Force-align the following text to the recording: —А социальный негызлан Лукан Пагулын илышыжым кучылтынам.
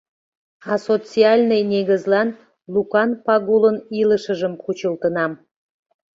—А 0.71 0.73
социальный 0.87 1.63
негызлан 1.71 2.29
Лукан 2.73 3.09
Пагулын 3.25 3.77
илышыжым 4.01 4.53
кучылтынам. 4.63 5.31